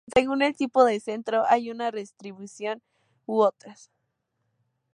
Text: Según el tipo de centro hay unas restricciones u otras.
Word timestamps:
Según 0.15 0.41
el 0.41 0.55
tipo 0.55 0.83
de 0.83 0.99
centro 0.99 1.45
hay 1.47 1.69
unas 1.69 1.91
restricciones 1.91 2.81
u 3.27 3.39
otras. 3.41 3.91